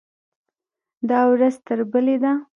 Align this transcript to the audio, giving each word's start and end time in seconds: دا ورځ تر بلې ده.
دا 1.09 1.19
ورځ 1.31 1.55
تر 1.67 1.79
بلې 1.91 2.15
ده. 2.23 2.31